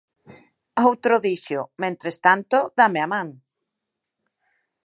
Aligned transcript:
Outro 0.87 1.13
dixo: 1.25 1.61
"mentres 1.81 2.17
tanto, 2.25 2.57
dáme 2.79 2.99
a 3.03 3.07
man". 3.13 3.27